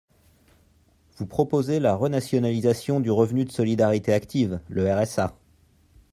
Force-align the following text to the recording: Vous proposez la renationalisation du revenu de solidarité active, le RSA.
Vous 1.17 1.27
proposez 1.27 1.79
la 1.79 1.93
renationalisation 1.93 3.01
du 3.01 3.11
revenu 3.11 3.45
de 3.45 3.51
solidarité 3.51 4.13
active, 4.13 4.59
le 4.67 4.91
RSA. 4.91 5.37